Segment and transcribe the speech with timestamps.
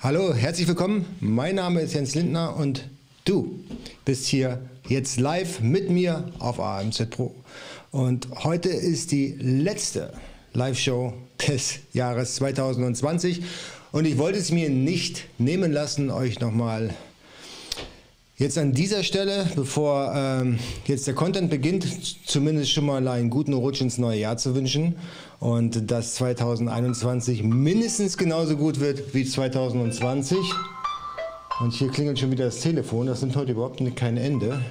[0.00, 1.04] Hallo, herzlich willkommen.
[1.18, 2.88] Mein Name ist Jens Lindner und
[3.24, 3.58] du
[4.04, 7.34] bist hier jetzt live mit mir auf AMZ Pro.
[7.90, 10.12] Und heute ist die letzte
[10.52, 11.14] Live-Show
[11.48, 13.42] des Jahres 2020
[13.90, 16.94] und ich wollte es mir nicht nehmen lassen, euch nochmal
[18.38, 21.84] Jetzt an dieser Stelle, bevor ähm, jetzt der Content beginnt,
[22.24, 24.94] zumindest schon mal einen guten Rutsch ins neue Jahr zu wünschen
[25.40, 30.38] und dass 2021 mindestens genauso gut wird wie 2020.
[31.58, 34.62] Und hier klingelt schon wieder das Telefon, das nimmt heute überhaupt kein Ende.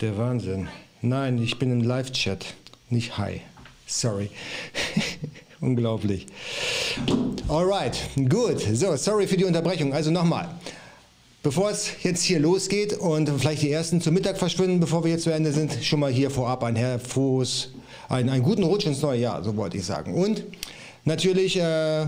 [0.00, 0.68] Der Wahnsinn.
[1.02, 2.54] Nein, ich bin im Live-Chat,
[2.88, 3.42] nicht Hi.
[3.86, 4.30] Sorry.
[5.60, 6.24] Unglaublich.
[7.46, 7.98] Alright,
[8.30, 8.60] gut.
[8.72, 9.92] So, sorry für die Unterbrechung.
[9.92, 10.48] Also nochmal.
[11.42, 15.22] Bevor es jetzt hier losgeht und vielleicht die ersten zum Mittag verschwinden, bevor wir jetzt
[15.22, 17.70] zu Ende sind, schon mal hier vorab ein hervos,
[18.08, 20.14] einen, einen guten Rutsch ins neue Jahr, so wollte ich sagen.
[20.14, 20.42] Und
[21.04, 22.06] natürlich äh,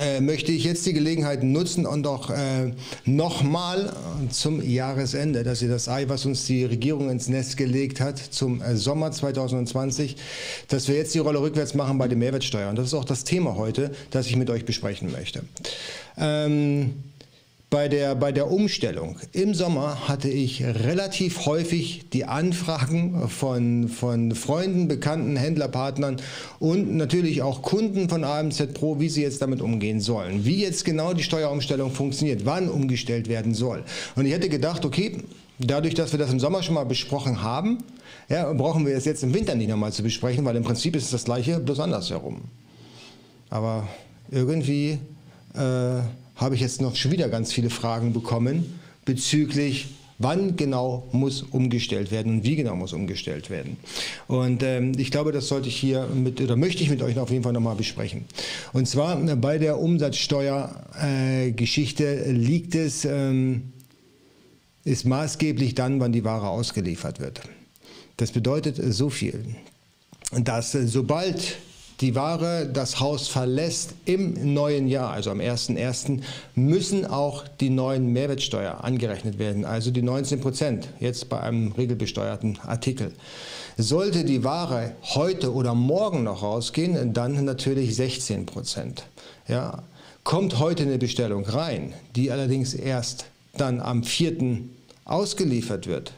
[0.00, 2.72] äh, möchte ich jetzt die Gelegenheit nutzen und auch äh,
[3.04, 3.92] nochmal
[4.30, 8.60] zum Jahresende, dass ihr das Ei, was uns die Regierung ins Nest gelegt hat, zum
[8.60, 10.16] äh, Sommer 2020,
[10.66, 12.68] dass wir jetzt die Rolle rückwärts machen bei der Mehrwertsteuer.
[12.68, 15.44] Und das ist auch das Thema heute, das ich mit euch besprechen möchte.
[16.16, 16.94] Ähm,
[17.70, 24.34] bei der, bei der Umstellung im Sommer hatte ich relativ häufig die Anfragen von, von
[24.34, 26.16] Freunden, Bekannten, Händlerpartnern
[26.60, 30.86] und natürlich auch Kunden von AMZ Pro, wie sie jetzt damit umgehen sollen, wie jetzt
[30.86, 33.84] genau die Steuerumstellung funktioniert, wann umgestellt werden soll.
[34.16, 35.18] Und ich hätte gedacht, okay,
[35.58, 37.78] dadurch, dass wir das im Sommer schon mal besprochen haben,
[38.30, 41.04] ja, brauchen wir es jetzt im Winter nicht nochmal zu besprechen, weil im Prinzip ist
[41.04, 42.40] es das gleiche, bloß andersherum.
[43.50, 43.86] Aber
[44.30, 44.98] irgendwie...
[45.54, 46.00] Äh,
[46.38, 52.10] habe ich jetzt noch schon wieder ganz viele Fragen bekommen bezüglich wann genau muss umgestellt
[52.10, 53.78] werden und wie genau muss umgestellt werden.
[54.26, 57.30] Und ähm, ich glaube, das sollte ich hier mit oder möchte ich mit euch auf
[57.30, 58.24] jeden Fall nochmal besprechen.
[58.72, 63.72] Und zwar äh, bei der Umsatzsteuergeschichte äh, liegt es, ähm,
[64.84, 67.42] ist maßgeblich dann, wann die Ware ausgeliefert wird.
[68.16, 69.44] Das bedeutet so viel,
[70.32, 71.58] dass äh, sobald
[72.00, 76.20] die Ware das Haus verlässt im neuen Jahr, also am 01.01.,
[76.54, 82.58] müssen auch die neuen Mehrwertsteuer angerechnet werden, also die 19 Prozent, jetzt bei einem regelbesteuerten
[82.60, 83.12] Artikel.
[83.76, 89.04] Sollte die Ware heute oder morgen noch rausgehen, dann natürlich 16 Prozent.
[89.46, 89.82] Ja.
[90.24, 93.24] Kommt heute eine Bestellung rein, die allerdings erst
[93.56, 94.58] dann am 4.
[95.06, 96.12] ausgeliefert wird,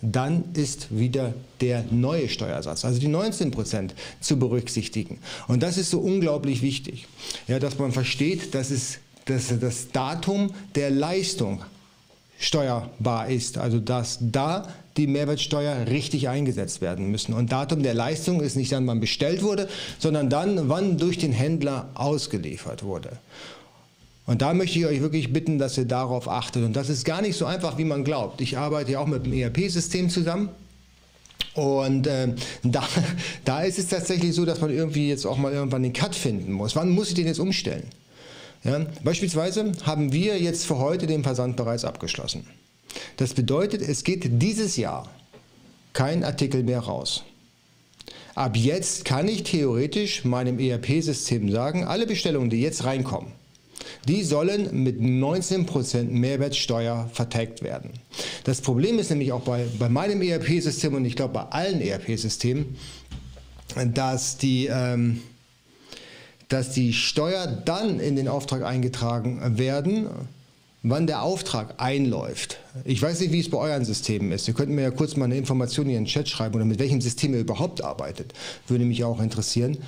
[0.00, 5.18] dann ist wieder der neue Steuersatz, also die 19 Prozent, zu berücksichtigen.
[5.48, 7.06] Und das ist so unglaublich wichtig,
[7.48, 11.62] ja, dass man versteht, dass, es, dass das Datum der Leistung
[12.38, 17.32] steuerbar ist, also dass da die Mehrwertsteuer richtig eingesetzt werden müssen.
[17.32, 21.32] Und Datum der Leistung ist nicht dann, wann bestellt wurde, sondern dann, wann durch den
[21.32, 23.10] Händler ausgeliefert wurde.
[24.28, 26.62] Und da möchte ich euch wirklich bitten, dass ihr darauf achtet.
[26.62, 28.42] Und das ist gar nicht so einfach, wie man glaubt.
[28.42, 30.50] Ich arbeite ja auch mit dem ERP-System zusammen.
[31.54, 32.86] Und äh, da,
[33.46, 36.52] da ist es tatsächlich so, dass man irgendwie jetzt auch mal irgendwann den Cut finden
[36.52, 36.76] muss.
[36.76, 37.84] Wann muss ich den jetzt umstellen?
[38.64, 42.46] Ja, beispielsweise haben wir jetzt für heute den Versand bereits abgeschlossen.
[43.16, 45.08] Das bedeutet, es geht dieses Jahr
[45.94, 47.24] kein Artikel mehr raus.
[48.34, 53.32] Ab jetzt kann ich theoretisch meinem ERP-System sagen, alle Bestellungen, die jetzt reinkommen,
[54.06, 57.90] die sollen mit 19% Mehrwertsteuer vertagt werden.
[58.44, 62.76] Das Problem ist nämlich auch bei, bei meinem ERP-System und ich glaube bei allen ERP-Systemen,
[63.94, 65.20] dass die, ähm,
[66.48, 70.08] dass die Steuer dann in den Auftrag eingetragen werden,
[70.82, 72.58] wann der Auftrag einläuft.
[72.84, 74.48] Ich weiß nicht, wie es bei euren Systemen ist.
[74.48, 77.00] Ihr könnt mir ja kurz mal eine Information in den Chat schreiben oder mit welchem
[77.00, 78.32] System ihr überhaupt arbeitet.
[78.68, 79.78] Würde mich auch interessieren.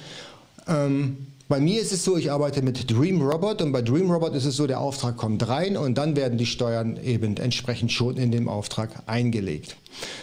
[0.67, 4.37] Ähm, bei mir ist es so, ich arbeite mit Dream Robot und bei Dream Robot
[4.37, 8.17] ist es so, der Auftrag kommt rein und dann werden die Steuern eben entsprechend schon
[8.19, 9.75] in dem Auftrag eingelegt.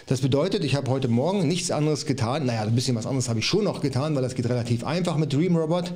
[0.06, 3.40] Das bedeutet, ich habe heute Morgen nichts anderes getan, naja, ein bisschen was anderes habe
[3.40, 5.92] ich schon noch getan, weil das geht relativ einfach mit Dream Robot,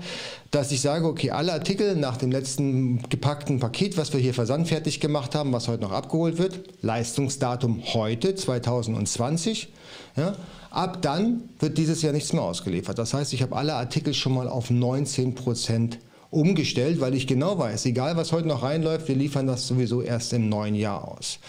[0.52, 5.00] dass ich sage, okay, alle Artikel nach dem letzten gepackten Paket, was wir hier versandfertig
[5.00, 9.70] gemacht haben, was heute noch abgeholt wird, Leistungsdatum heute, 2020,
[10.16, 10.36] ja,
[10.72, 12.98] Ab dann wird dieses Jahr nichts mehr ausgeliefert.
[12.98, 16.00] Das heißt, ich habe alle Artikel schon mal auf 19 Prozent
[16.30, 20.32] umgestellt, weil ich genau weiß, egal was heute noch reinläuft, wir liefern das sowieso erst
[20.32, 21.40] im neuen Jahr aus.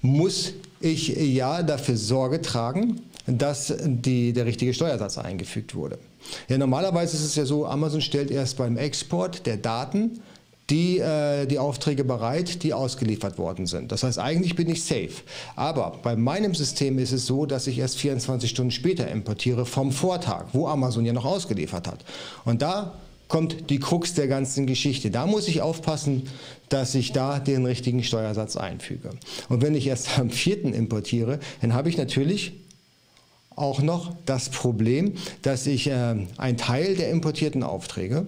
[0.00, 5.98] muss ich ja dafür Sorge tragen, dass die, der richtige Steuersatz eingefügt wurde.
[6.48, 10.20] Ja, normalerweise ist es ja so, Amazon stellt erst beim Export der Daten
[10.70, 13.92] die, äh, die Aufträge bereit, die ausgeliefert worden sind.
[13.92, 15.10] Das heißt, eigentlich bin ich safe.
[15.56, 19.92] Aber bei meinem System ist es so, dass ich erst 24 Stunden später importiere vom
[19.92, 22.04] Vortag, wo Amazon ja noch ausgeliefert hat.
[22.44, 22.94] Und da
[23.28, 25.10] kommt die Krux der ganzen Geschichte.
[25.10, 26.24] Da muss ich aufpassen,
[26.68, 29.10] dass ich da den richtigen Steuersatz einfüge.
[29.48, 30.66] Und wenn ich erst am 4.
[30.74, 32.52] importiere, dann habe ich natürlich
[33.62, 38.26] auch noch das Problem, dass ich äh, einen Teil der importierten Aufträge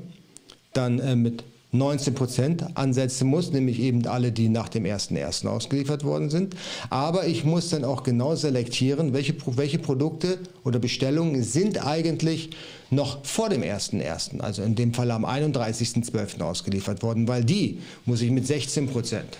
[0.72, 5.48] dann äh, mit 19 Prozent ansetzen muss, nämlich eben alle, die nach dem 1.1.
[5.48, 6.54] ausgeliefert worden sind.
[6.88, 12.50] Aber ich muss dann auch genau selektieren, welche, welche Produkte oder Bestellungen sind eigentlich
[12.90, 16.40] noch vor dem 1.1., also in dem Fall am 31.12.
[16.42, 19.36] ausgeliefert worden, weil die muss ich mit 16 Prozent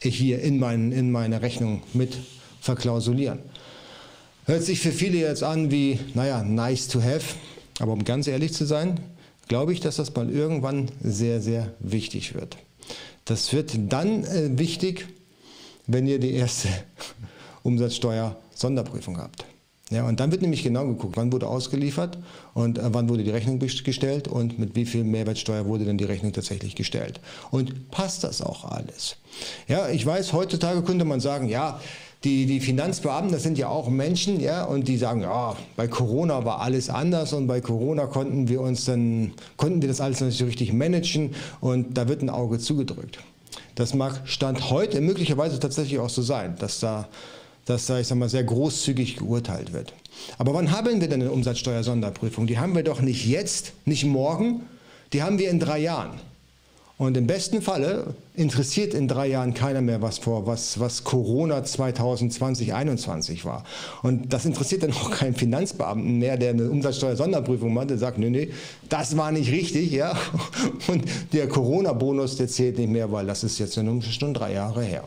[0.00, 2.16] hier in, mein, in meine Rechnung mit
[2.60, 3.38] verklausulieren.
[4.48, 7.34] Hört sich für viele jetzt an wie, naja, nice to have,
[7.80, 8.98] aber um ganz ehrlich zu sein,
[9.46, 12.56] glaube ich, dass das mal irgendwann sehr, sehr wichtig wird.
[13.26, 15.06] Das wird dann äh, wichtig,
[15.86, 16.68] wenn ihr die erste
[17.62, 19.44] Umsatzsteuer-Sonderprüfung habt.
[19.90, 22.16] Ja, und dann wird nämlich genau geguckt, wann wurde ausgeliefert
[22.54, 26.04] und äh, wann wurde die Rechnung gestellt und mit wie viel Mehrwertsteuer wurde denn die
[26.04, 27.20] Rechnung tatsächlich gestellt.
[27.50, 29.16] Und passt das auch alles?
[29.66, 31.82] Ja, ich weiß, heutzutage könnte man sagen, ja,
[32.24, 36.44] die, die Finanzbeamten, das sind ja auch Menschen, ja, und die sagen, ja, bei Corona
[36.44, 40.38] war alles anders und bei Corona konnten wir uns dann, konnten wir das alles nicht
[40.38, 43.18] so richtig managen und da wird ein Auge zugedrückt.
[43.76, 47.08] Das mag Stand heute möglicherweise tatsächlich auch so sein, dass da,
[47.64, 49.92] dass da, ich sag mal, sehr großzügig geurteilt wird.
[50.38, 52.48] Aber wann haben wir denn eine Umsatzsteuersonderprüfung?
[52.48, 54.62] Die haben wir doch nicht jetzt, nicht morgen,
[55.12, 56.18] die haben wir in drei Jahren.
[56.98, 61.62] Und im besten Falle interessiert in drei Jahren keiner mehr, was vor, was, was Corona
[61.62, 63.64] 2020, 2021 war.
[64.02, 68.30] Und das interessiert dann auch keinen Finanzbeamten mehr, der eine Umsatzsteuer-Sonderprüfung macht, der sagt, nee,
[68.30, 68.50] nee,
[68.88, 70.18] das war nicht richtig, ja.
[70.88, 75.04] Und der Corona-Bonus, der zählt nicht mehr, weil das ist jetzt schon drei Jahre her.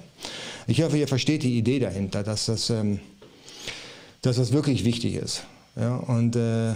[0.68, 3.02] Ich hoffe, ihr versteht die Idee dahinter, dass das, ähm,
[4.22, 5.44] dass das wirklich wichtig ist.
[5.76, 6.74] Ja, und äh,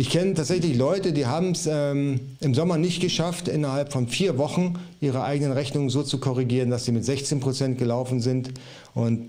[0.00, 4.38] ich kenne tatsächlich Leute, die haben es ähm, im Sommer nicht geschafft, innerhalb von vier
[4.38, 8.50] Wochen ihre eigenen Rechnungen so zu korrigieren, dass sie mit 16 Prozent gelaufen sind.
[8.94, 9.28] Und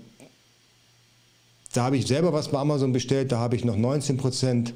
[1.74, 4.72] da habe ich selber was bei Amazon bestellt, da habe ich noch 19 Prozent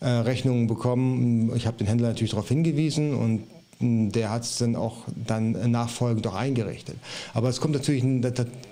[0.00, 1.54] äh, Rechnungen bekommen.
[1.54, 3.42] Ich habe den Händler natürlich darauf hingewiesen und
[3.80, 6.96] der hat es dann auch dann nachfolgend auch eingerichtet.
[7.32, 8.04] Aber es kommt natürlich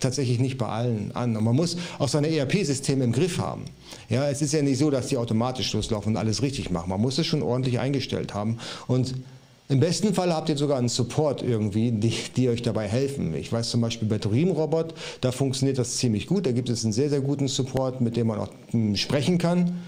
[0.00, 1.36] tatsächlich nicht bei allen an.
[1.36, 3.64] Und man muss auch seine ERP-Systeme im Griff haben.
[4.08, 6.90] Ja, es ist ja nicht so, dass die automatisch loslaufen und alles richtig machen.
[6.90, 8.58] Man muss es schon ordentlich eingestellt haben.
[8.88, 9.14] Und
[9.68, 13.34] im besten Fall habt ihr sogar einen Support irgendwie, die, die euch dabei helfen.
[13.34, 16.46] Ich weiß zum Beispiel bei Dreamrobot, da funktioniert das ziemlich gut.
[16.46, 19.78] Da gibt es einen sehr, sehr guten Support, mit dem man auch hm, sprechen kann.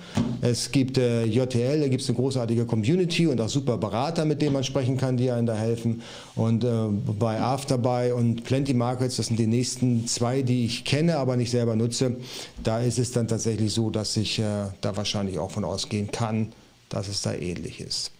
[0.40, 4.42] Es gibt äh, JTL, da gibt es eine großartige Community und auch super Berater, mit
[4.42, 6.02] denen man sprechen kann, die einem da helfen.
[6.34, 6.68] Und äh,
[7.16, 11.52] bei Afterbuy und Plenty Markets, das sind die nächsten zwei, die ich kenne, aber nicht
[11.52, 12.16] selber nutze.
[12.64, 14.42] Da ist es dann tatsächlich so, dass ich äh,
[14.80, 16.48] da wahrscheinlich auch von ausgehen kann,
[16.88, 18.10] dass es da ähnlich ist.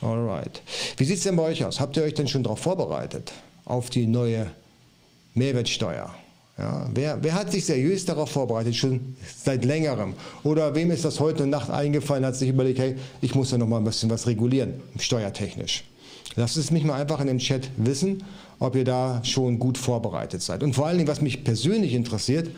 [0.00, 0.62] Alright.
[0.96, 1.80] Wie sieht es denn bei euch aus?
[1.80, 3.32] Habt ihr euch denn schon darauf vorbereitet?
[3.64, 4.50] Auf die neue
[5.34, 6.12] Mehrwertsteuer?
[6.58, 10.14] Ja, wer, wer, hat sich seriös darauf vorbereitet, schon seit längerem?
[10.44, 13.66] Oder wem ist das heute Nacht eingefallen, hat sich überlegt, hey, ich muss da noch
[13.66, 15.84] mal ein bisschen was regulieren, steuertechnisch.
[16.36, 18.24] Lasst es mich mal einfach in den Chat wissen,
[18.58, 20.62] ob ihr da schon gut vorbereitet seid.
[20.62, 22.50] Und vor allen Dingen, was mich persönlich interessiert,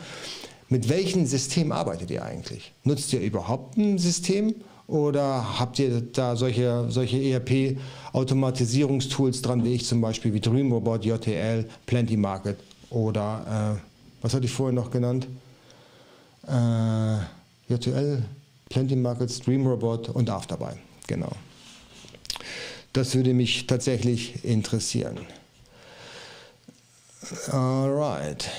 [0.69, 2.73] mit welchem System arbeitet ihr eigentlich?
[2.83, 4.55] Nutzt ihr überhaupt ein System
[4.87, 11.65] oder habt ihr da solche, solche ERP-Automatisierungstools dran, wie ich zum Beispiel, wie Dreamrobot, JTL,
[11.85, 12.57] Plenty Market
[12.89, 13.81] oder, äh,
[14.21, 15.27] was hatte ich vorher noch genannt?
[16.47, 17.17] Äh,
[17.67, 18.23] JTL,
[18.69, 20.73] Plenty Markets, Dreamrobot und Afterbuy.
[21.07, 21.31] Genau.
[22.93, 25.19] Das würde mich tatsächlich interessieren.
[27.51, 28.49] Alright.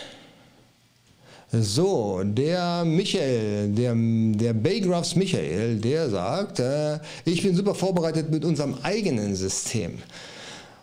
[1.53, 8.45] So, der Michael, der, der Baygraphs Michael, der sagt, äh, ich bin super vorbereitet mit
[8.45, 9.99] unserem eigenen System.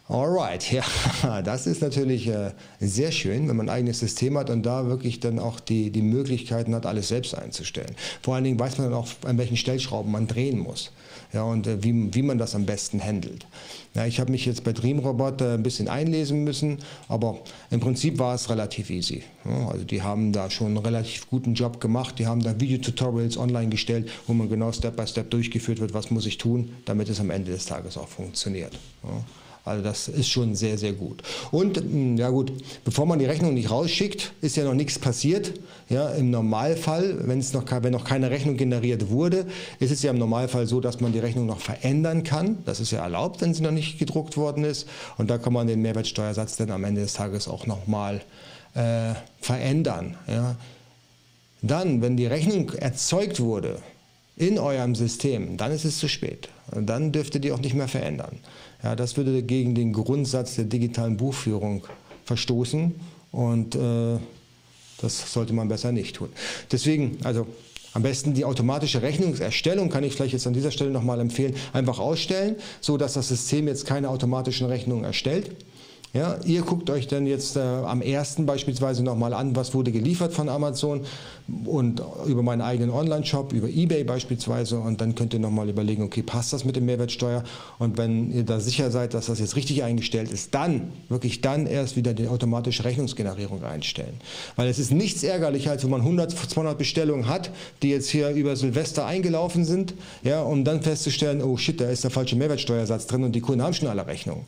[0.08, 0.72] Alright,
[1.24, 4.88] ja, das ist natürlich äh, sehr schön, wenn man ein eigenes System hat und da
[4.88, 7.96] wirklich dann auch die, die Möglichkeiten hat, alles selbst einzustellen.
[8.22, 10.92] Vor allen Dingen weiß man dann auch, an welchen Stellschrauben man drehen muss.
[11.34, 13.48] Ja, und äh, wie, wie man das am besten handelt.
[13.96, 17.40] Ja, ich habe mich jetzt bei Dreamrobot äh, ein bisschen einlesen müssen, aber
[17.72, 19.24] im Prinzip war es relativ easy.
[19.44, 23.38] Ja, also die haben da schon einen relativ guten Job gemacht, die haben da Videotutorials
[23.38, 27.10] online gestellt, wo man genau Step by Step durchgeführt wird, was muss ich tun, damit
[27.10, 28.74] es am Ende des Tages auch funktioniert.
[29.04, 29.24] Ja.
[29.66, 31.24] Also das ist schon sehr, sehr gut.
[31.52, 32.52] Und hm, ja gut,
[32.84, 35.54] bevor man die Rechnung nicht rausschickt, ist ja noch nichts passiert.
[35.90, 39.46] Ja, Im Normalfall, wenn, noch, wenn noch keine Rechnung generiert wurde,
[39.80, 42.58] ist es ja im Normalfall so, dass man die Rechnung noch verändern kann.
[42.66, 44.88] Das ist ja erlaubt, wenn sie noch nicht gedruckt worden ist.
[45.18, 48.22] Und da kann man den Mehrwertsteuersatz dann am Ende des Tages auch nochmal
[48.74, 50.18] äh, verändern.
[50.28, 50.56] Ja.
[51.62, 53.80] Dann, wenn die Rechnung erzeugt wurde
[54.36, 56.50] in eurem System, dann ist es zu spät.
[56.72, 58.40] Dann dürft ihr auch nicht mehr verändern.
[58.84, 61.84] Ja, das würde gegen den Grundsatz der digitalen Buchführung
[62.26, 62.94] verstoßen
[63.32, 64.18] und äh,
[65.02, 66.30] das sollte man besser nicht tun.
[66.72, 67.48] Deswegen, also
[67.94, 72.00] am besten die automatische Rechnungserstellung kann ich vielleicht jetzt an dieser Stelle nochmal empfehlen, einfach
[72.00, 75.52] ausstellen, so dass das System jetzt keine automatischen Rechnungen erstellt.
[76.14, 80.32] Ja, ihr guckt euch dann jetzt äh, am ersten beispielsweise nochmal an, was wurde geliefert
[80.32, 81.02] von Amazon
[81.66, 86.22] und über meinen eigenen Online-Shop, über Ebay beispielsweise und dann könnt ihr nochmal überlegen, okay,
[86.22, 87.44] passt das mit der Mehrwertsteuer
[87.80, 91.66] und wenn ihr da sicher seid, dass das jetzt richtig eingestellt ist, dann, wirklich dann
[91.66, 94.14] erst wieder die automatische Rechnungsgenerierung einstellen.
[94.56, 97.50] Weil es ist nichts ärgerlicher, als wenn man 100, 200 Bestellungen hat,
[97.82, 102.04] die jetzt hier über Silvester eingelaufen sind, ja, um dann festzustellen, oh shit, da ist
[102.04, 104.46] der falsche Mehrwertsteuersatz drin und die Kunden haben schon alle Rechnungen.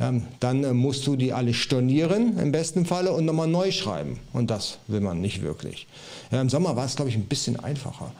[0.00, 4.18] Ähm, dann äh, musst du die alle stornieren im besten Falle und nochmal neu schreiben.
[4.32, 5.86] Und das will man nicht wirklich.
[6.30, 8.10] Im Sommer war es, glaube ich, ein bisschen einfacher.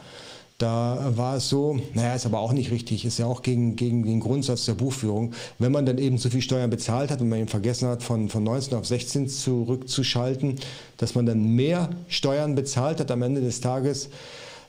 [0.57, 4.05] Da war es so, naja, ist aber auch nicht richtig, ist ja auch gegen, gegen
[4.05, 5.33] den Grundsatz der Buchführung.
[5.59, 8.29] Wenn man dann eben zu viel Steuern bezahlt hat und man eben vergessen hat, von,
[8.29, 10.55] von 19 auf 16 zurückzuschalten,
[10.95, 14.09] dass man dann mehr Steuern bezahlt hat am Ende des Tages,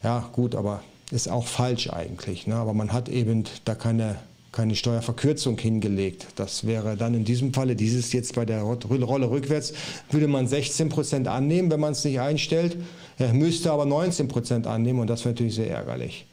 [0.02, 0.82] ja gut, aber
[1.12, 2.48] ist auch falsch eigentlich.
[2.48, 2.56] Ne?
[2.56, 4.16] Aber man hat eben da keine
[4.56, 6.28] keine Steuerverkürzung hingelegt.
[6.36, 9.74] Das wäre dann in diesem Falle, dieses jetzt bei der Rolle rückwärts,
[10.10, 12.78] würde man 16 Prozent annehmen, wenn man es nicht einstellt.
[13.18, 16.24] Er müsste aber 19 Prozent annehmen und das wäre natürlich sehr ärgerlich.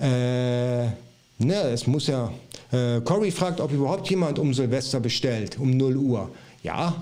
[0.00, 0.86] Äh,
[1.38, 2.32] ne, es muss ja.
[2.72, 6.30] Äh, Cory fragt, ob überhaupt jemand um Silvester bestellt, um 0 Uhr.
[6.62, 6.96] Ja,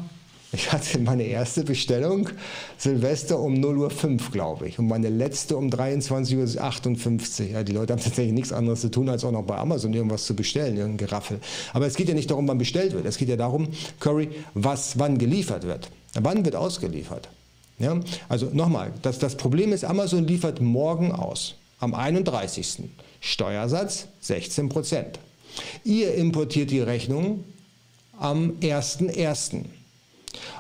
[0.53, 2.29] ich hatte meine erste Bestellung
[2.77, 4.79] Silvester um 0.05 Uhr, glaube ich.
[4.79, 7.51] Und meine letzte um 23.58 Uhr.
[7.51, 10.25] Ja, die Leute haben tatsächlich nichts anderes zu tun, als auch noch bei Amazon irgendwas
[10.25, 11.39] zu bestellen, irgendein Geraffel.
[11.73, 13.07] Aber es geht ja nicht darum, wann bestellt wird.
[13.07, 13.69] Es geht ja darum,
[14.01, 15.89] Curry, was wann geliefert wird.
[16.15, 17.29] Wann wird ausgeliefert?
[17.79, 18.01] Ja?
[18.29, 22.91] Also nochmal, das, das Problem ist, Amazon liefert morgen aus, am 31.
[23.21, 25.19] Steuersatz 16 Prozent.
[25.85, 27.45] Ihr importiert die Rechnung
[28.19, 29.65] am 1.1.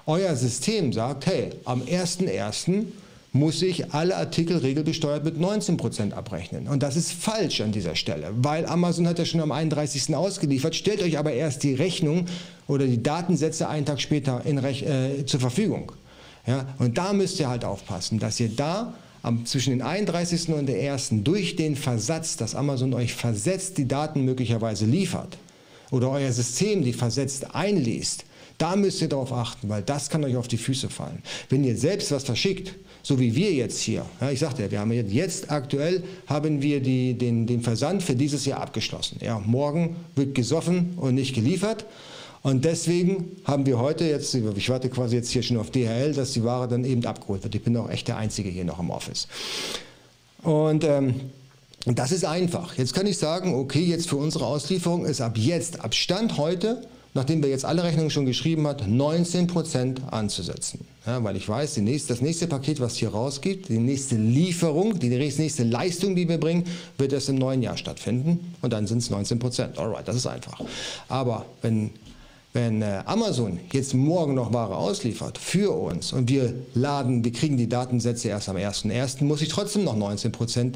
[0.07, 2.87] Euer System sagt, hey, am 1.1.
[3.33, 6.67] muss ich alle Artikel regelbesteuert mit 19% abrechnen.
[6.67, 10.15] Und das ist falsch an dieser Stelle, weil Amazon hat ja schon am 31.
[10.15, 12.27] ausgeliefert, stellt euch aber erst die Rechnung
[12.67, 15.93] oder die Datensätze einen Tag später äh, zur Verfügung.
[16.47, 20.49] Ja, und da müsst ihr halt aufpassen, dass ihr da am, zwischen den 31.
[20.49, 21.11] und der 1.
[21.23, 25.37] durch den Versatz, dass Amazon euch versetzt die Daten möglicherweise liefert
[25.91, 28.25] oder euer System die versetzt einliest,
[28.61, 31.23] da müsst ihr darauf achten, weil das kann euch auf die Füße fallen.
[31.49, 34.81] Wenn ihr selbst was verschickt, so wie wir jetzt hier, ja, ich sagte ja, wir
[34.81, 39.19] haben jetzt aktuell haben wir die, den, den Versand für dieses Jahr abgeschlossen.
[39.23, 41.87] Ja, morgen wird gesoffen und nicht geliefert.
[42.43, 46.33] Und deswegen haben wir heute jetzt, ich warte quasi jetzt hier schon auf DHL, dass
[46.33, 47.55] die Ware dann eben abgeholt wird.
[47.55, 49.27] Ich bin auch echt der Einzige hier noch im Office.
[50.43, 51.15] Und ähm,
[51.87, 52.77] das ist einfach.
[52.77, 56.83] Jetzt kann ich sagen, okay, jetzt für unsere Auslieferung ist ab jetzt, ab Stand heute,
[57.15, 60.87] nachdem wir jetzt alle Rechnungen schon geschrieben hat, 19% anzusetzen.
[61.07, 65.09] Ja, weil ich weiß, nächste, das nächste Paket, was hier rausgeht, die nächste Lieferung, die
[65.09, 66.65] nächste Leistung, die wir bringen,
[66.99, 69.77] wird erst im neuen Jahr stattfinden und dann sind es 19%.
[69.77, 70.61] Alright, das ist einfach.
[71.09, 71.91] Aber wenn,
[72.53, 77.57] wenn äh, Amazon jetzt morgen noch Ware ausliefert für uns und wir laden, wir kriegen
[77.57, 80.75] die Datensätze erst am 1.1., muss ich trotzdem noch 19%,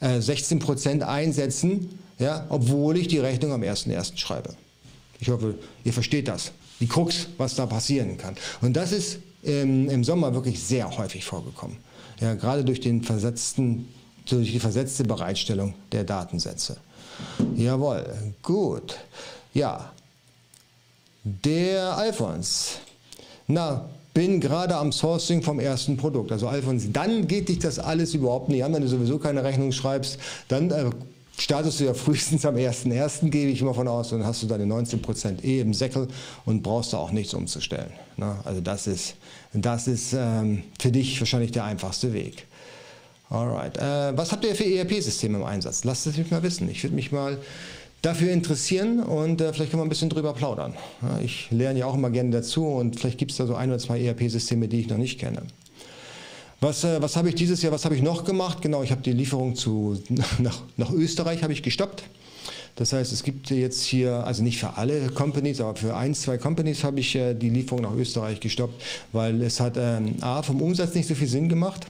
[0.00, 4.16] äh, 16% einsetzen, ja, obwohl ich die Rechnung am 1.1.
[4.16, 4.54] schreibe.
[5.22, 6.50] Ich hoffe, ihr versteht das.
[6.80, 8.34] Die Krux, was da passieren kann.
[8.60, 11.76] Und das ist ähm, im Sommer wirklich sehr häufig vorgekommen.
[12.20, 13.86] Ja, gerade durch, den versetzten,
[14.26, 16.76] durch die versetzte Bereitstellung der Datensätze.
[17.54, 18.04] Jawohl,
[18.42, 18.98] gut.
[19.54, 19.92] Ja,
[21.22, 22.78] der Alfons.
[23.46, 26.32] Na, bin gerade am Sourcing vom ersten Produkt.
[26.32, 29.70] Also Alfons, dann geht dich das alles überhaupt nicht an, wenn du sowieso keine Rechnung
[29.70, 30.18] schreibst.
[30.48, 30.90] Dann äh,
[31.42, 34.64] startest du ja frühestens am 1.1., gebe ich immer von aus, dann hast du deine
[34.64, 36.08] 19% eh im Säckel
[36.44, 37.90] und brauchst da auch nichts umzustellen.
[38.16, 38.36] Ne?
[38.44, 39.16] Also das ist,
[39.52, 42.46] das ist ähm, für dich wahrscheinlich der einfachste Weg.
[43.28, 43.76] Alright.
[43.76, 45.84] Äh, was habt ihr für ERP-Systeme im Einsatz?
[45.84, 46.70] Lasst es mich mal wissen.
[46.70, 47.38] Ich würde mich mal
[48.02, 50.74] dafür interessieren und äh, vielleicht können wir ein bisschen drüber plaudern.
[51.00, 53.70] Ja, ich lerne ja auch immer gerne dazu und vielleicht gibt es da so ein
[53.70, 55.42] oder zwei ERP-Systeme, die ich noch nicht kenne.
[56.62, 58.62] Was, äh, was habe ich dieses Jahr, was habe ich noch gemacht?
[58.62, 60.00] Genau, ich habe die Lieferung zu,
[60.38, 62.04] nach, nach Österreich ich gestoppt.
[62.76, 66.38] Das heißt, es gibt jetzt hier, also nicht für alle Companies, aber für ein, zwei
[66.38, 68.80] Companies habe ich äh, die Lieferung nach Österreich gestoppt,
[69.12, 71.88] weil es hat ähm, A, vom Umsatz nicht so viel Sinn gemacht.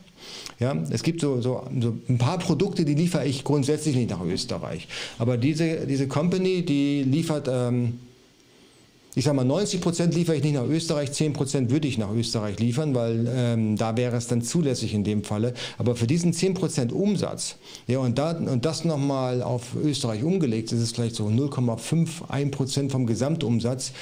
[0.58, 4.24] Ja, es gibt so, so, so, ein paar Produkte, die liefere ich grundsätzlich nicht nach
[4.24, 4.88] Österreich.
[5.18, 7.98] Aber diese, diese Company, die liefert, ähm,
[9.14, 12.10] ich sage mal, 90 Prozent liefere ich nicht nach Österreich, 10 Prozent würde ich nach
[12.12, 15.52] Österreich liefern, weil ähm, da wäre es dann zulässig in dem Falle.
[15.76, 20.72] Aber für diesen 10 Prozent Umsatz, ja, und, da, und das nochmal auf Österreich umgelegt,
[20.72, 23.92] ist es vielleicht so 0,51 Prozent vom Gesamtumsatz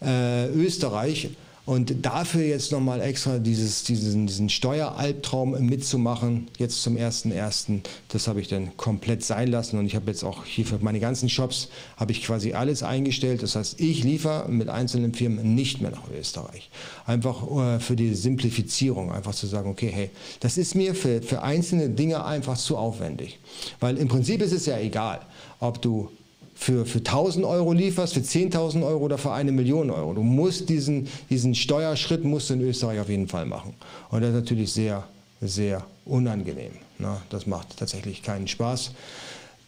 [0.00, 1.28] äh, Österreich.
[1.66, 8.42] Und dafür jetzt nochmal extra dieses, diesen, diesen Steueralbtraum mitzumachen, jetzt zum 1.1., das habe
[8.42, 9.78] ich dann komplett sein lassen.
[9.78, 13.42] Und ich habe jetzt auch hier für meine ganzen Shops, habe ich quasi alles eingestellt.
[13.42, 16.68] Das heißt, ich liefere mit einzelnen Firmen nicht mehr nach Österreich.
[17.06, 21.40] Einfach äh, für die Simplifizierung, einfach zu sagen, okay, hey, das ist mir für, für
[21.40, 23.38] einzelne Dinge einfach zu aufwendig.
[23.80, 25.20] Weil im Prinzip ist es ja egal,
[25.60, 26.10] ob du
[26.54, 30.14] für, für 1000 Euro lieferst, für 10.000 Euro oder für eine Million Euro.
[30.14, 33.74] Du musst diesen, diesen Steuerschritt musst du in Österreich auf jeden Fall machen.
[34.10, 35.04] Und das ist natürlich sehr,
[35.40, 36.72] sehr unangenehm.
[36.98, 38.92] Na, das macht tatsächlich keinen Spaß.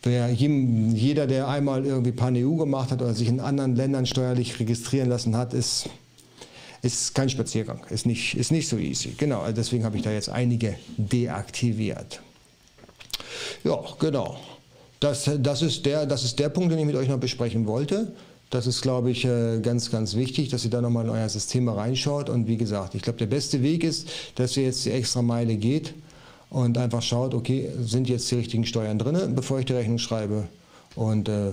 [0.02, 5.08] Wer, jeder, der einmal irgendwie Pan-EU gemacht hat oder sich in anderen Ländern steuerlich registrieren
[5.08, 5.88] lassen hat, ist,
[6.82, 9.14] ist kein Spaziergang, ist nicht, ist nicht so easy.
[9.18, 12.20] Genau, also deswegen habe ich da jetzt einige deaktiviert.
[13.64, 14.38] Ja, genau.
[15.00, 18.12] Das, das, ist der, das ist der Punkt, den ich mit euch noch besprechen wollte.
[18.50, 21.68] Das ist, glaube ich, äh, ganz, ganz wichtig, dass ihr da nochmal in euer System
[21.68, 22.30] reinschaut.
[22.30, 25.56] Und wie gesagt, ich glaube, der beste Weg ist, dass ihr jetzt die extra Meile
[25.56, 25.94] geht
[26.48, 30.44] und einfach schaut, okay, sind jetzt die richtigen Steuern drin, bevor ich die Rechnung schreibe?
[30.94, 31.52] Und äh,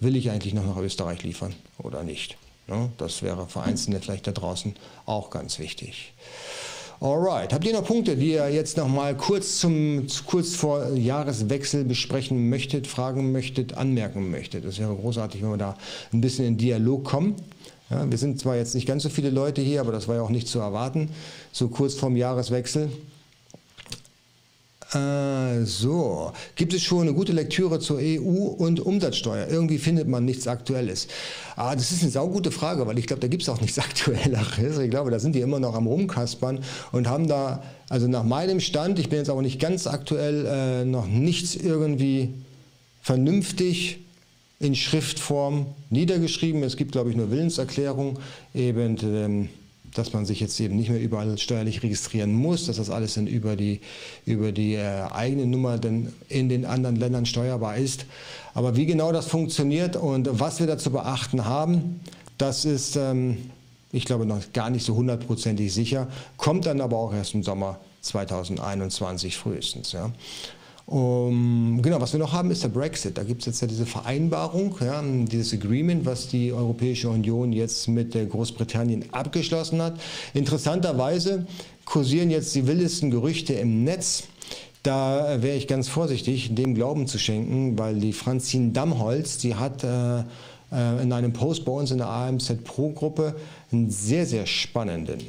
[0.00, 2.36] will ich eigentlich noch nach Österreich liefern oder nicht?
[2.68, 6.12] Ja, das wäre für Einzelne vielleicht da draußen auch ganz wichtig.
[7.02, 7.54] Alright.
[7.54, 12.50] Habt ihr noch Punkte, die ihr jetzt noch mal kurz, zum, kurz vor Jahreswechsel besprechen
[12.50, 14.66] möchtet, fragen möchtet, anmerken möchtet?
[14.66, 15.78] Das wäre großartig, wenn wir da
[16.12, 17.36] ein bisschen in Dialog kommen.
[17.88, 20.20] Ja, wir sind zwar jetzt nicht ganz so viele Leute hier, aber das war ja
[20.20, 21.08] auch nicht zu erwarten,
[21.52, 22.90] so kurz vorm Jahreswechsel.
[24.92, 29.46] So, gibt es schon eine gute Lektüre zur EU und Umsatzsteuer?
[29.48, 31.06] Irgendwie findet man nichts Aktuelles.
[31.54, 34.78] Ah, das ist eine saugute Frage, weil ich glaube, da gibt es auch nichts Aktuelleres.
[34.78, 36.58] Ich glaube, da sind die immer noch am Rumkaspern
[36.90, 40.84] und haben da, also nach meinem Stand, ich bin jetzt aber nicht ganz aktuell, äh,
[40.84, 42.34] noch nichts irgendwie
[43.00, 44.00] vernünftig
[44.58, 46.64] in Schriftform niedergeschrieben.
[46.64, 48.18] Es gibt, glaube ich, nur Willenserklärung,
[48.54, 49.48] eben ähm,
[49.94, 53.26] dass man sich jetzt eben nicht mehr überall steuerlich registrieren muss, dass das alles dann
[53.26, 53.80] über die,
[54.24, 58.06] über die äh, eigene Nummer dann in den anderen Ländern steuerbar ist.
[58.54, 62.00] Aber wie genau das funktioniert und was wir da zu beachten haben,
[62.38, 63.50] das ist, ähm,
[63.92, 67.78] ich glaube, noch gar nicht so hundertprozentig sicher, kommt dann aber auch erst im Sommer
[68.02, 69.94] 2021 frühestens.
[70.90, 73.16] Um, genau, was wir noch haben, ist der Brexit.
[73.16, 77.86] Da gibt es jetzt ja diese Vereinbarung, ja, dieses Agreement, was die Europäische Union jetzt
[77.86, 80.00] mit Großbritannien abgeschlossen hat.
[80.34, 81.46] Interessanterweise
[81.84, 84.24] kursieren jetzt die wildesten Gerüchte im Netz.
[84.82, 89.84] Da wäre ich ganz vorsichtig, dem Glauben zu schenken, weil die Franzine Damholz, die hat
[89.84, 90.20] äh,
[90.72, 93.36] äh in einem Post bei uns in der AMZ Pro Gruppe
[93.70, 95.20] einen sehr, sehr spannenden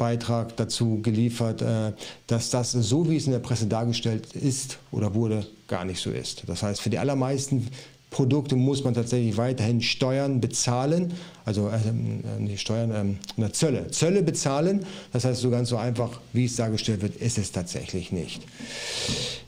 [0.00, 1.92] Beitrag dazu geliefert, äh,
[2.26, 6.10] dass das so, wie es in der Presse dargestellt ist oder wurde, gar nicht so
[6.10, 6.44] ist.
[6.46, 7.68] Das heißt, für die allermeisten
[8.08, 11.12] Produkte muss man tatsächlich weiterhin Steuern bezahlen,
[11.44, 14.86] also äh, nicht Steuern, äh, Zölle, Zölle bezahlen.
[15.12, 18.40] Das heißt, so ganz so einfach, wie es dargestellt wird, ist es tatsächlich nicht.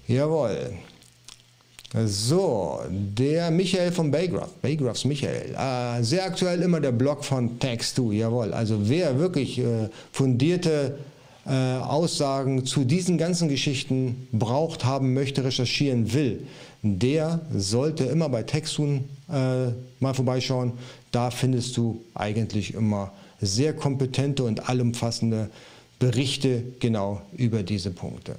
[0.06, 0.74] Jawohl.
[1.94, 8.12] So, der Michael von Baygraph, Baygraphs Michael, äh, sehr aktuell immer der Blog von Text2,
[8.12, 8.54] jawohl.
[8.54, 10.98] Also wer wirklich äh, fundierte
[11.44, 16.46] äh, Aussagen zu diesen ganzen Geschichten braucht, haben möchte, recherchieren will,
[16.82, 19.66] der sollte immer bei Textun äh,
[20.00, 20.72] mal vorbeischauen.
[21.10, 25.50] Da findest du eigentlich immer sehr kompetente und allumfassende
[25.98, 28.36] Berichte genau über diese Punkte.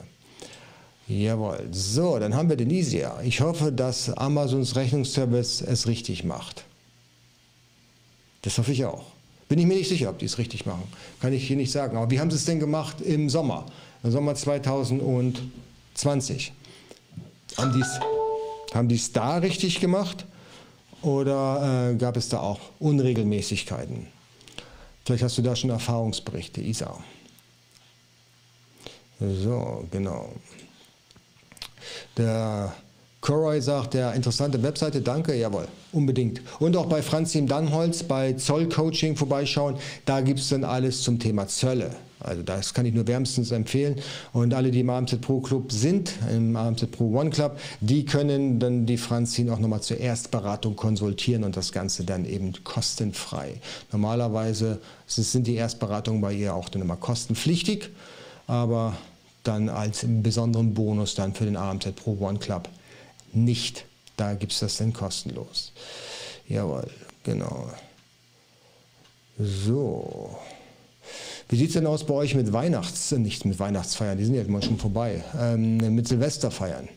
[1.21, 1.67] Jawohl.
[1.71, 3.19] So, dann haben wir den Easier.
[3.23, 6.63] Ich hoffe, dass Amazons Rechnungsservice es richtig macht.
[8.41, 9.06] Das hoffe ich auch.
[9.47, 10.86] Bin ich mir nicht sicher, ob die es richtig machen.
[11.21, 11.95] Kann ich hier nicht sagen.
[11.97, 13.67] Aber wie haben sie es denn gemacht im Sommer?
[14.02, 16.52] Im Sommer 2020.
[17.58, 17.99] Haben die es
[18.73, 20.26] haben da richtig gemacht?
[21.04, 24.08] Oder äh, gab es da auch Unregelmäßigkeiten?
[25.06, 26.97] Vielleicht hast du da schon Erfahrungsberichte, Isa.
[29.19, 30.34] So, genau.
[32.17, 32.73] Der
[33.21, 36.41] Coroy sagt, der interessante Webseite, danke, jawohl, unbedingt.
[36.60, 41.47] Und auch bei Franzim Dannholz, bei Zollcoaching vorbeischauen, da gibt es dann alles zum Thema
[41.47, 41.91] Zölle.
[42.19, 43.95] Also das kann ich nur wärmstens empfehlen.
[44.32, 48.60] Und alle, die im AMZ Pro Club sind, im AMZ Pro One Club, die können
[48.60, 53.56] dann die Franzin auch nochmal zur Erstberatung konsultieren und das Ganze dann eben kostenfrei.
[53.91, 57.89] Normalerweise sind die Erstberatungen bei ihr auch dann immer kostenpflichtig,
[58.47, 58.95] aber
[59.43, 62.69] dann als besonderen Bonus dann für den AMZ Pro One Club
[63.34, 63.86] nicht.
[64.17, 65.71] Da gibt es das dann kostenlos.
[66.47, 66.88] Jawohl,
[67.23, 67.69] genau.
[69.39, 70.38] So.
[71.49, 74.43] Wie sieht es denn aus bei euch mit Weihnachts, nicht mit Weihnachtsfeiern, die sind ja
[74.43, 76.88] immer schon vorbei, ähm, mit Silvesterfeiern?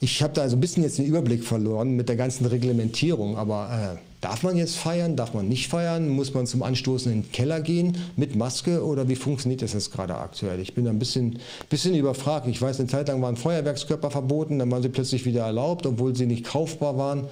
[0.00, 3.98] Ich habe da also ein bisschen jetzt den Überblick verloren mit der ganzen Reglementierung, aber
[3.98, 6.08] äh, darf man jetzt feiern, darf man nicht feiern?
[6.08, 9.92] Muss man zum Anstoßen in den Keller gehen mit Maske oder wie funktioniert das jetzt
[9.92, 10.60] gerade aktuell?
[10.60, 12.46] Ich bin da ein bisschen, bisschen überfragt.
[12.46, 16.14] Ich weiß, eine Zeit lang waren Feuerwerkskörper verboten, dann waren sie plötzlich wieder erlaubt, obwohl
[16.14, 17.28] sie nicht kaufbar waren.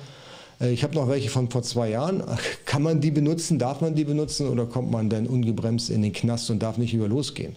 [0.60, 2.22] Äh, ich habe noch welche von vor zwei Jahren.
[2.64, 3.58] Kann man die benutzen?
[3.58, 4.48] Darf man die benutzen?
[4.48, 7.54] Oder kommt man dann ungebremst in den Knast und darf nicht über losgehen?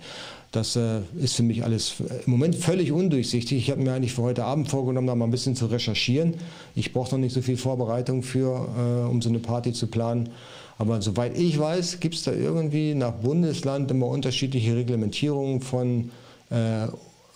[0.52, 3.58] Das äh, ist für mich alles äh, im Moment völlig undurchsichtig.
[3.58, 6.36] Ich habe mir eigentlich für heute Abend vorgenommen, da mal ein bisschen zu recherchieren.
[6.76, 10.30] Ich brauche noch nicht so viel Vorbereitung für, äh, um so eine Party zu planen.
[10.78, 16.12] Aber soweit ich weiß, gibt es da irgendwie nach Bundesland immer unterschiedliche Reglementierungen von
[16.50, 16.88] äh,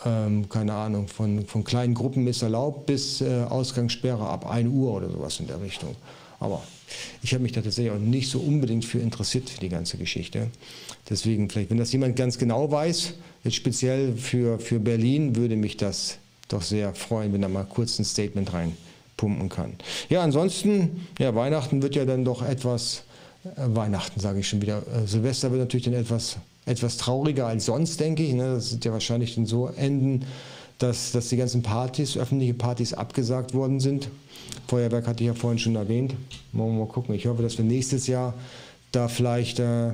[0.06, 4.94] ähm, keine Ahnung, von, von kleinen Gruppen ist erlaubt bis äh, Ausgangssperre ab 1 Uhr
[4.94, 5.96] oder sowas in der Richtung.
[6.40, 6.64] Aber
[7.24, 10.48] ich habe mich da tatsächlich auch nicht so unbedingt für interessiert, für die ganze Geschichte.
[11.10, 15.78] Deswegen, vielleicht, wenn das jemand ganz genau weiß, jetzt speziell für, für Berlin, würde mich
[15.78, 16.18] das
[16.48, 19.74] doch sehr freuen, wenn er mal kurz ein Statement reinpumpen kann.
[20.10, 23.04] Ja, ansonsten, ja, Weihnachten wird ja dann doch etwas,
[23.44, 27.66] äh, Weihnachten sage ich schon wieder, äh, Silvester wird natürlich dann etwas etwas trauriger als
[27.66, 28.34] sonst, denke ich.
[28.34, 28.56] Ne?
[28.56, 30.26] Das wird ja wahrscheinlich dann so enden,
[30.80, 34.10] dass, dass die ganzen Partys, öffentliche Partys abgesagt worden sind.
[34.68, 36.16] Feuerwerk hatte ich ja vorhin schon erwähnt.
[36.52, 37.16] Mal, mal gucken.
[37.16, 38.34] Ich hoffe, dass wir nächstes Jahr
[38.92, 39.92] da vielleicht äh,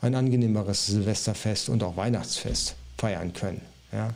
[0.00, 3.60] ein angenehmeres Silvesterfest und auch Weihnachtsfest feiern können.
[3.92, 4.14] Ja?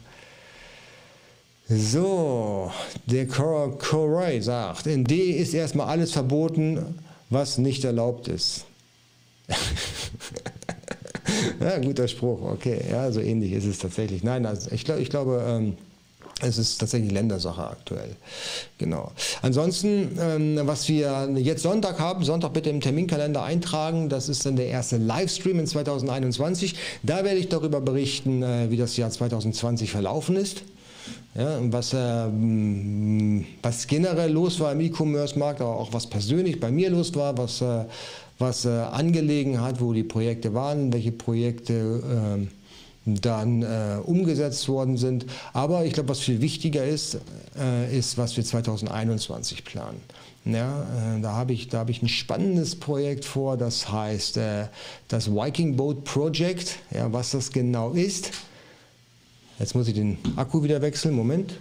[1.68, 2.72] So,
[3.06, 6.98] der Corey sagt, in D ist erstmal alles verboten,
[7.28, 8.64] was nicht erlaubt ist.
[11.60, 12.80] ja, guter Spruch, okay.
[12.90, 14.22] Ja, so ähnlich ist es tatsächlich.
[14.22, 15.76] Nein, also ich, glaub, ich glaube, ähm,
[16.40, 18.14] es ist tatsächlich Ländersache aktuell.
[18.78, 19.10] Genau.
[19.42, 24.08] Ansonsten, ähm, was wir jetzt Sonntag haben, Sonntag bitte im Terminkalender eintragen.
[24.08, 26.76] Das ist dann der erste Livestream in 2021.
[27.02, 30.62] Da werde ich darüber berichten, äh, wie das Jahr 2020 verlaufen ist.
[31.34, 31.96] Ja, was, äh,
[33.62, 37.60] was generell los war im E-Commerce-Markt, aber auch was persönlich bei mir los war, was
[37.60, 37.84] äh,
[38.38, 42.46] was äh, angelegen hat, wo die Projekte waren, welche Projekte äh,
[43.06, 45.26] dann äh, umgesetzt worden sind.
[45.52, 47.18] Aber ich glaube, was viel wichtiger ist,
[47.58, 50.00] äh, ist, was wir 2021 planen.
[50.44, 50.82] Ja,
[51.16, 54.38] äh, da habe ich, hab ich ein spannendes Projekt vor, das heißt
[55.08, 56.76] das Viking Boat Project.
[56.90, 58.30] Ja, was das genau ist.
[59.58, 61.14] Jetzt muss ich den Akku wieder wechseln.
[61.14, 61.54] Moment.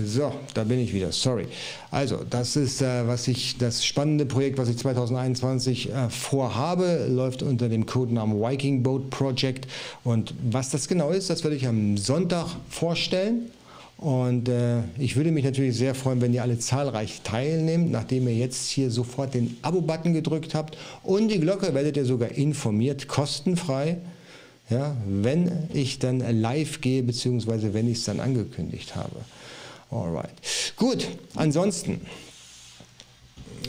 [0.00, 1.12] So, da bin ich wieder.
[1.12, 1.46] Sorry.
[1.92, 7.44] Also, das ist äh, was ich, das spannende Projekt, was ich 2021 äh, vorhabe, läuft
[7.44, 9.68] unter dem Codenamen Viking Boat Project.
[10.02, 13.52] Und was das genau ist, das werde ich am Sonntag vorstellen.
[13.98, 18.34] Und äh, ich würde mich natürlich sehr freuen, wenn ihr alle zahlreich teilnehmt, nachdem ihr
[18.34, 20.76] jetzt hier sofort den Abo-Button gedrückt habt.
[21.04, 23.98] Und die Glocke werdet ihr sogar informiert, kostenfrei,
[24.70, 29.16] ja, wenn ich dann live gehe, beziehungsweise wenn ich es dann angekündigt habe.
[29.90, 30.34] Alright.
[30.76, 32.00] Gut, ansonsten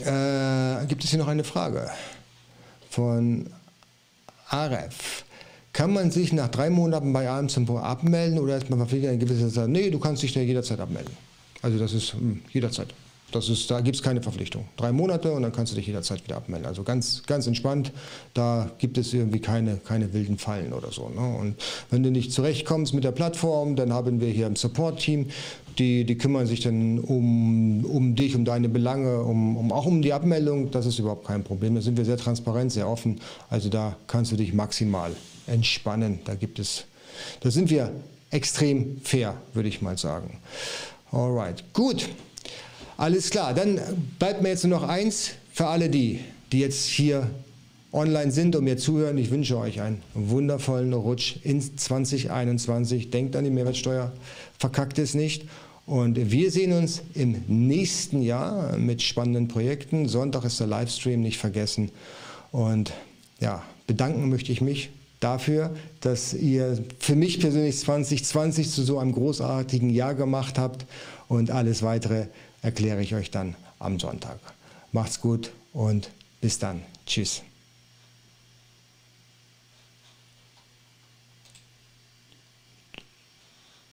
[0.04, 1.90] äh, gibt es hier noch eine Frage
[2.90, 3.46] von
[4.48, 5.24] Aref.
[5.72, 9.50] Kann man sich nach drei Monaten bei AMSMPO abmelden oder ist man verpflichtet, eine gewisse
[9.52, 9.68] Zeit?
[9.68, 11.16] Nee, du kannst dich ja jederzeit abmelden.
[11.62, 12.88] Also das ist hm, jederzeit.
[13.32, 14.64] Das ist, da gibt es keine Verpflichtung.
[14.76, 16.66] Drei Monate und dann kannst du dich jederzeit wieder abmelden.
[16.66, 17.92] Also ganz, ganz entspannt.
[18.34, 21.08] Da gibt es irgendwie keine, keine wilden Fallen oder so.
[21.08, 21.36] Ne?
[21.38, 21.56] Und
[21.90, 25.28] wenn du nicht zurechtkommst mit der Plattform, dann haben wir hier ein Support-Team,
[25.78, 30.02] die, die kümmern sich dann um, um dich, um deine Belange, um, um, auch um
[30.02, 30.70] die Abmeldung.
[30.70, 31.74] Das ist überhaupt kein Problem.
[31.74, 33.20] Da sind wir sehr transparent, sehr offen.
[33.48, 35.12] Also da kannst du dich maximal
[35.46, 36.20] entspannen.
[36.24, 36.84] Da gibt es,
[37.40, 37.92] da sind wir
[38.30, 40.38] extrem fair, würde ich mal sagen.
[41.12, 42.08] Alright, gut.
[43.00, 43.80] Alles klar, dann
[44.18, 46.20] bleibt mir jetzt nur noch eins für alle die,
[46.52, 47.30] die jetzt hier
[47.92, 49.16] online sind und mir zuhören.
[49.16, 53.08] Ich wünsche euch einen wundervollen Rutsch in 2021.
[53.08, 54.12] Denkt an die Mehrwertsteuer,
[54.58, 55.48] verkackt es nicht.
[55.86, 60.06] Und wir sehen uns im nächsten Jahr mit spannenden Projekten.
[60.06, 61.90] Sonntag ist der Livestream, nicht vergessen.
[62.52, 62.92] Und
[63.40, 69.12] ja, bedanken möchte ich mich dafür, dass ihr für mich persönlich 2020 zu so einem
[69.12, 70.84] großartigen Jahr gemacht habt.
[71.28, 72.26] Und alles weitere
[72.62, 74.38] erkläre ich euch dann am Sonntag.
[74.92, 76.82] Macht's gut und bis dann.
[77.06, 77.42] Tschüss.